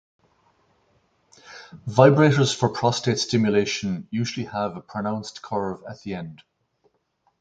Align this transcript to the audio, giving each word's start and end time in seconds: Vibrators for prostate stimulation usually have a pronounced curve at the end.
Vibrators 1.87 2.55
for 2.55 2.69
prostate 2.69 3.19
stimulation 3.19 4.07
usually 4.09 4.47
have 4.47 4.75
a 4.75 4.81
pronounced 4.81 5.43
curve 5.43 5.83
at 5.87 6.01
the 6.01 6.15
end. 6.15 6.41